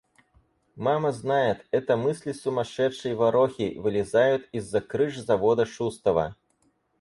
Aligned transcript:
Мама 0.75 1.11
знает— 1.11 1.67
это 1.71 1.95
мысли 1.95 2.31
сумасшедшей 2.31 3.13
ворохи 3.13 3.77
вылезают 3.77 4.49
из-за 4.51 4.81
крыш 4.81 5.19
завода 5.19 5.67
Шустова. 5.67 6.35